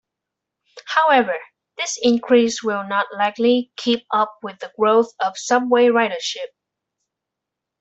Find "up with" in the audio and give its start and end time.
4.11-4.57